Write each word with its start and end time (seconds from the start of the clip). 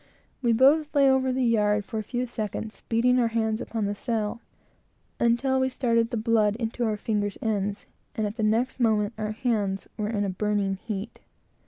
We 0.41 0.51
both 0.51 0.95
lay 0.95 1.07
over 1.07 1.31
the 1.31 1.43
yard 1.45 1.85
for 1.85 1.99
a 1.99 2.03
few 2.03 2.25
seconds, 2.25 2.81
beating 2.89 3.19
our 3.19 3.27
hands 3.27 3.61
upon 3.61 3.85
the 3.85 3.93
sail, 3.93 4.41
until 5.19 5.59
we 5.59 5.69
started 5.69 6.09
the 6.09 6.17
blood 6.17 6.55
into 6.55 6.83
our 6.85 6.97
fingers' 6.97 7.37
ends, 7.39 7.85
and 8.15 8.25
at 8.25 8.35
the 8.35 8.41
next 8.41 8.79
moment 8.79 9.13
our 9.19 9.33
hands 9.33 9.87
were 9.97 10.09
in 10.09 10.23
a 10.25 10.29
burning 10.29 10.77
heat. 10.77 11.19